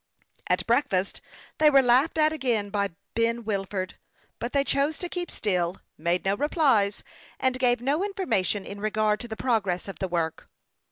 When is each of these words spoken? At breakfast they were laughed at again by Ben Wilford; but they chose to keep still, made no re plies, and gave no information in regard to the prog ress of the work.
At 0.47 0.65
breakfast 0.65 1.21
they 1.59 1.69
were 1.69 1.83
laughed 1.83 2.17
at 2.17 2.33
again 2.33 2.71
by 2.71 2.89
Ben 3.13 3.43
Wilford; 3.43 3.99
but 4.39 4.51
they 4.51 4.63
chose 4.63 4.97
to 4.97 5.07
keep 5.07 5.29
still, 5.29 5.79
made 5.95 6.25
no 6.25 6.33
re 6.35 6.47
plies, 6.47 7.03
and 7.39 7.59
gave 7.59 7.81
no 7.81 8.03
information 8.03 8.65
in 8.65 8.81
regard 8.81 9.19
to 9.19 9.27
the 9.27 9.37
prog 9.37 9.67
ress 9.67 9.87
of 9.87 9.99
the 9.99 10.07
work. 10.07 10.49